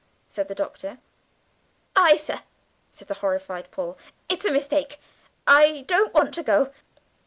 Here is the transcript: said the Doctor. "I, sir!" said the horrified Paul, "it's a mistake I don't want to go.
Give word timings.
said 0.27 0.47
the 0.47 0.55
Doctor. 0.55 0.97
"I, 1.95 2.15
sir!" 2.15 2.41
said 2.91 3.07
the 3.07 3.13
horrified 3.21 3.69
Paul, 3.69 3.99
"it's 4.29 4.45
a 4.45 4.51
mistake 4.51 4.99
I 5.45 5.83
don't 5.85 6.11
want 6.11 6.33
to 6.33 6.41
go. 6.41 6.71